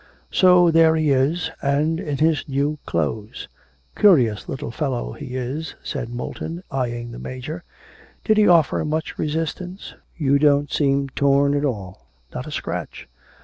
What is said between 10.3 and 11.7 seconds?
don't seem torn at